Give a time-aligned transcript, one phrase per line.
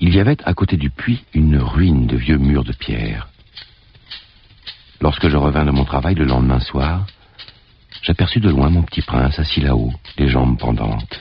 [0.00, 3.28] il y avait à côté du puits une ruine de vieux murs de pierre.
[5.00, 7.06] Lorsque je revins de mon travail le lendemain soir,
[8.02, 11.20] j'aperçus de loin mon petit prince assis là-haut, les jambes pendantes.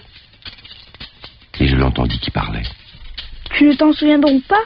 [1.60, 2.64] Et je l'entendis qui parlait.
[3.52, 4.64] Tu ne t'en souviens donc pas?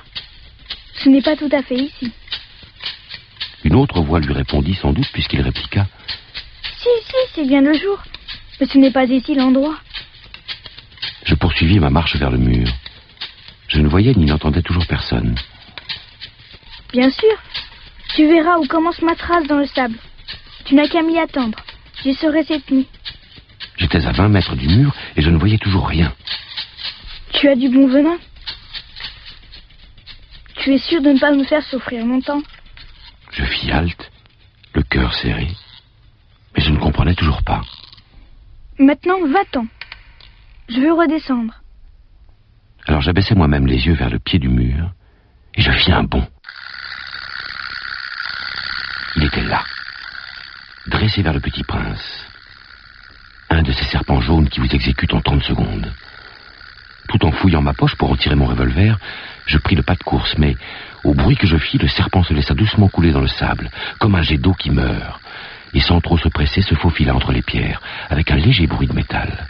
[0.95, 2.11] Ce n'est pas tout à fait ici.
[3.63, 5.85] Une autre voix lui répondit sans doute puisqu'il répliqua.
[6.77, 8.01] Si, si, c'est bien le jour.
[8.59, 9.77] Mais ce n'est pas ici l'endroit.
[11.25, 12.67] Je poursuivis ma marche vers le mur.
[13.67, 15.35] Je ne voyais ni n'entendais toujours personne.
[16.91, 17.37] Bien sûr.
[18.15, 19.97] Tu verras où commence ma trace dans le sable.
[20.65, 21.59] Tu n'as qu'à m'y attendre.
[22.03, 22.87] J'y serai cette nuit.
[23.77, 26.13] J'étais à vingt mètres du mur et je ne voyais toujours rien.
[27.33, 28.17] Tu as du bon venin
[30.55, 32.41] Tu es sûr de ne pas me faire souffrir longtemps
[33.31, 34.09] Je fis halte,
[34.73, 35.47] le cœur serré.
[36.55, 37.61] Mais je ne comprenais toujours pas.
[38.79, 39.67] Maintenant, va-t'en.
[40.69, 41.53] Je veux redescendre.
[42.87, 44.91] Alors j'abaissai moi-même les yeux vers le pied du mur
[45.55, 46.25] et je fis un bond.
[49.17, 49.63] Il était là,
[50.87, 52.25] dressé vers le petit prince.
[53.49, 55.91] Un de ces serpents jaunes qui vous exécutent en 30 secondes.
[57.09, 58.97] Tout en fouillant ma poche pour retirer mon revolver,
[59.45, 60.55] je pris le pas de course, mais
[61.03, 63.69] au bruit que je fis, le serpent se laissa doucement couler dans le sable,
[63.99, 65.21] comme un jet d'eau qui meurt,
[65.73, 68.93] et sans trop se presser, se faufila entre les pierres, avec un léger bruit de
[68.93, 69.47] métal.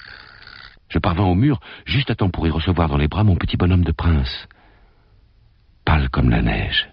[0.90, 3.58] Je parvins au mur, juste à temps pour y recevoir dans les bras mon petit
[3.58, 4.48] bonhomme de prince.
[5.86, 6.90] Pâle comme la neige.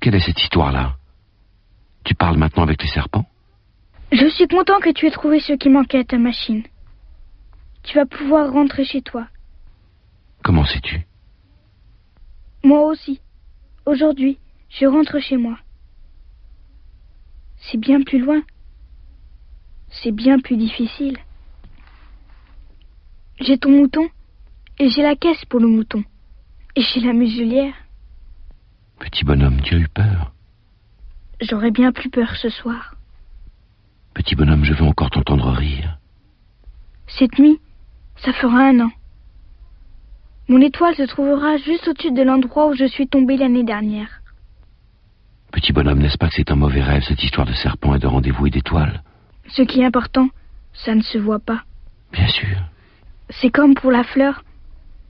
[0.00, 0.96] Quelle est cette histoire-là?
[2.04, 3.26] Tu parles maintenant avec les serpents?
[4.12, 6.62] Je suis content que tu aies trouvé ce qui manquait à ta machine.
[7.82, 9.26] Tu vas pouvoir rentrer chez toi.
[10.42, 11.06] Comment sais-tu?
[12.62, 13.20] Moi aussi.
[13.84, 15.58] Aujourd'hui, je rentre chez moi.
[17.56, 18.42] C'est bien plus loin.
[19.88, 21.18] C'est bien plus difficile.
[23.40, 24.08] J'ai ton mouton,
[24.78, 26.02] et j'ai la caisse pour le mouton,
[26.74, 27.74] et j'ai la muselière.
[28.98, 30.32] Petit bonhomme, tu as eu peur?
[31.40, 32.94] J'aurais bien plus peur ce soir.
[34.14, 35.98] Petit bonhomme, je veux encore t'entendre rire.
[37.06, 37.60] Cette nuit,
[38.16, 38.90] ça fera un an.
[40.48, 44.22] Mon étoile se trouvera juste au-dessus de l'endroit où je suis tombé l'année dernière.
[45.52, 48.06] Petit bonhomme, n'est-ce pas que c'est un mauvais rêve, cette histoire de serpent et de
[48.06, 49.02] rendez-vous et d'étoiles?
[49.48, 50.28] Ce qui est important,
[50.72, 51.64] ça ne se voit pas.
[52.12, 52.56] Bien sûr.
[53.30, 54.42] C'est comme pour la fleur.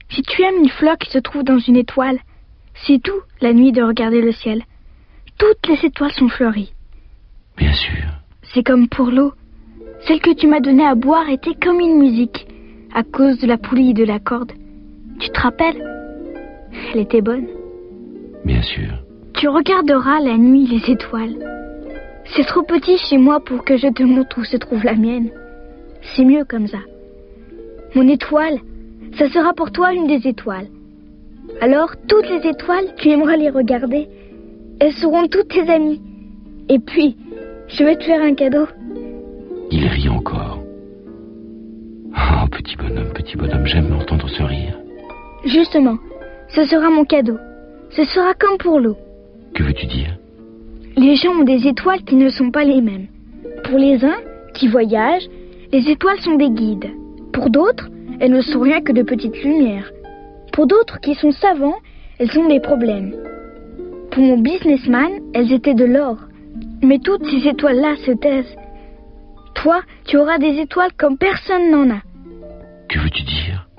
[0.09, 2.19] Si tu aimes une fleur qui se trouve dans une étoile,
[2.85, 4.63] c'est tout la nuit de regarder le ciel.
[5.37, 6.73] Toutes les étoiles sont fleuries.
[7.57, 8.05] Bien sûr.
[8.53, 9.33] C'est comme pour l'eau.
[10.07, 12.47] Celle que tu m'as donnée à boire était comme une musique,
[12.93, 14.51] à cause de la poulie et de la corde.
[15.19, 15.83] Tu te rappelles?
[16.93, 17.47] Elle était bonne.
[18.45, 18.93] Bien sûr.
[19.33, 21.35] Tu regarderas la nuit les étoiles.
[22.35, 25.29] C'est trop petit chez moi pour que je te montre où se trouve la mienne.
[26.15, 26.79] C'est mieux comme ça.
[27.95, 28.59] Mon étoile,
[29.17, 30.67] ça sera pour toi une des étoiles.
[31.61, 34.07] Alors, toutes les étoiles, tu aimeras les regarder.
[34.79, 36.01] Elles seront toutes tes amies.
[36.69, 37.15] Et puis,
[37.67, 38.65] je vais te faire un cadeau.
[39.71, 40.59] Il rit encore.
[42.13, 44.77] Oh, petit bonhomme, petit bonhomme, j'aime entendre ce rire.
[45.45, 45.97] Justement,
[46.49, 47.37] ce sera mon cadeau.
[47.91, 48.97] Ce sera comme pour l'eau.
[49.53, 50.17] Que veux-tu dire?
[50.97, 53.07] Les gens ont des étoiles qui ne sont pas les mêmes.
[53.63, 54.17] Pour les uns,
[54.53, 55.27] qui voyagent,
[55.71, 56.89] les étoiles sont des guides.
[57.37, 57.87] Pour d'autres,
[58.19, 59.91] elles ne sont rien que de petites lumières.
[60.53, 61.77] Pour d'autres qui sont savants,
[62.17, 63.13] elles sont des problèmes.
[64.09, 66.17] Pour mon businessman, elles étaient de l'or.
[66.81, 68.57] Mais toutes ces étoiles-là se taisent.
[69.53, 72.01] Toi, tu auras des étoiles comme personne n'en a.
[72.89, 73.69] Que veux-tu dire?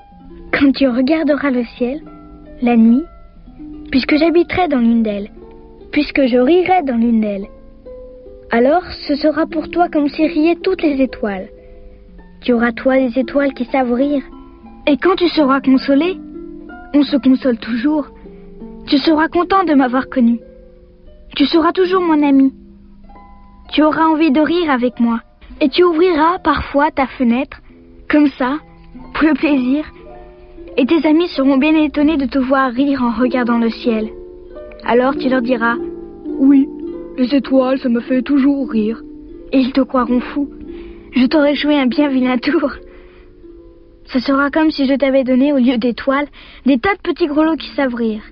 [0.52, 2.00] Quand tu regarderas le ciel,
[2.62, 3.02] la nuit,
[3.90, 5.32] puisque j'habiterai dans l'une d'elles,
[5.90, 7.48] puisque je rirai dans l'une d'elles,
[8.52, 11.48] alors ce sera pour toi comme si riaient toutes les étoiles.
[12.40, 14.22] Tu auras toi des étoiles qui savent rire.
[14.86, 16.18] Et quand tu seras consolé,
[16.94, 18.06] on se console toujours.
[18.86, 20.40] Tu seras content de m'avoir connu.
[21.36, 22.52] Tu seras toujours mon ami.
[23.72, 25.20] Tu auras envie de rire avec moi.
[25.60, 27.58] Et tu ouvriras parfois ta fenêtre,
[28.08, 28.58] comme ça,
[29.14, 29.84] pour le plaisir.
[30.76, 34.08] Et tes amis seront bien étonnés de te voir rire en regardant le ciel.
[34.84, 35.74] Alors tu leur diras
[36.38, 36.68] Oui,
[37.18, 39.02] les étoiles, ça me fait toujours rire.
[39.52, 40.48] Et ils te croiront fou.
[41.18, 42.70] Je t'aurais joué un bien vilain tour.
[44.04, 46.28] Ce sera comme si je t'avais donné, au lieu d'étoiles,
[46.64, 48.22] des tas de petits grelots qui savent rire.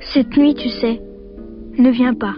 [0.00, 1.00] Cette nuit, tu sais,
[1.78, 2.34] ne viens pas.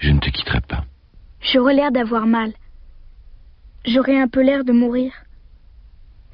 [0.00, 0.84] Je ne te quitterai pas.
[1.40, 2.52] J'aurai l'air d'avoir mal.
[3.84, 5.12] J'aurai un peu l'air de mourir.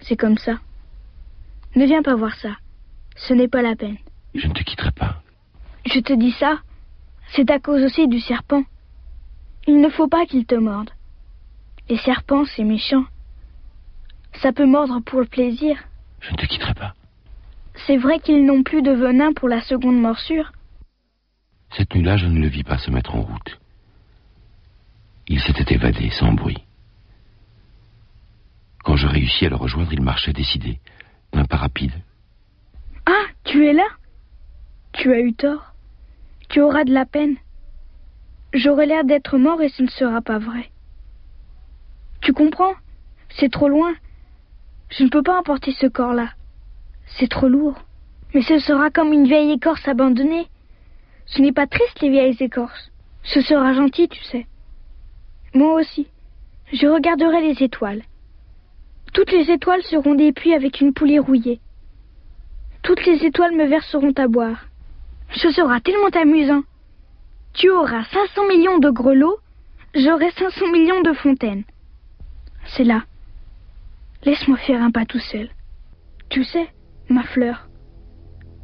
[0.00, 0.58] C'est comme ça.
[1.74, 2.50] Ne viens pas voir ça.
[3.16, 3.96] Ce n'est pas la peine.
[4.34, 5.22] Je ne te quitterai pas.
[5.86, 6.58] Je te dis ça,
[7.34, 8.64] c'est à cause aussi du serpent.
[9.68, 10.88] Il ne faut pas qu'il te morde.
[11.90, 13.04] Les serpents, c'est méchant.
[14.40, 15.76] Ça peut mordre pour le plaisir.
[16.20, 16.94] Je ne te quitterai pas.
[17.86, 20.52] c'est vrai qu'ils n'ont plus de venin pour la seconde morsure.
[21.76, 23.60] Cette nuit-là, je ne le vis pas se mettre en route.
[25.26, 26.64] Il s'était évadé sans bruit.
[28.84, 30.80] Quand je réussis à le rejoindre, il marchait décidé,
[31.34, 31.92] d'un pas rapide.
[33.04, 33.86] Ah, tu es là?
[34.94, 35.74] Tu as eu tort.
[36.48, 37.36] Tu auras de la peine.
[38.52, 40.70] J'aurai l'air d'être mort et ce ne sera pas vrai.
[42.22, 42.74] Tu comprends?
[43.28, 43.94] C'est trop loin.
[44.90, 46.30] Je ne peux pas emporter ce corps-là.
[47.18, 47.84] C'est trop lourd.
[48.34, 50.46] Mais ce sera comme une vieille écorce abandonnée.
[51.26, 52.90] Ce n'est pas triste les vieilles écorces.
[53.22, 54.46] Ce sera gentil, tu sais.
[55.54, 56.08] Moi aussi.
[56.72, 58.02] Je regarderai les étoiles.
[59.12, 61.60] Toutes les étoiles seront des puits avec une poulie rouillée.
[62.82, 64.66] Toutes les étoiles me verseront à boire.
[65.34, 66.62] Ce sera tellement amusant.
[67.58, 69.38] Tu auras 500 millions de grelots,
[69.92, 71.64] j'aurai 500 millions de fontaines.
[72.66, 73.02] C'est là.
[74.22, 75.48] Laisse-moi faire un pas tout seul.
[76.28, 76.68] Tu sais,
[77.08, 77.68] ma fleur,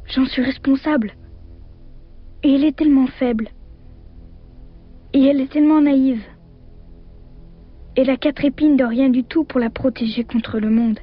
[0.07, 1.11] j'en suis responsable.
[2.43, 3.49] Et elle est tellement faible.
[5.11, 6.23] Et elle est tellement naïve.
[7.97, 10.99] Elle a quatre épines de rien du tout pour la protéger contre le monde.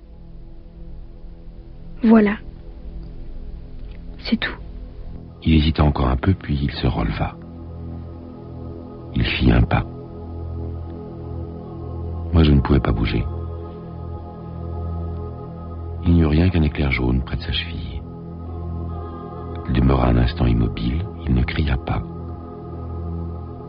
[2.02, 2.38] Voilà.
[4.20, 4.56] C'est tout.
[5.42, 7.36] Il hésita encore un peu, puis il se releva.
[9.50, 9.84] Un pas.
[12.32, 13.24] Moi, je ne pouvais pas bouger.
[16.04, 18.00] Il n'y eut rien qu'un éclair jaune près de sa cheville.
[19.68, 22.02] Il demeura un instant immobile, il ne cria pas.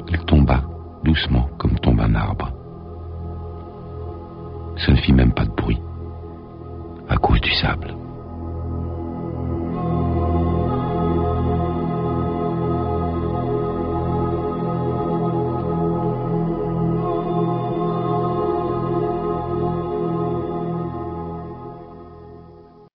[0.09, 0.63] Il tomba,
[1.03, 2.51] doucement, comme tombe un arbre.
[4.77, 5.81] Ça ne fit même pas de bruit,
[7.09, 7.95] à cause du sable.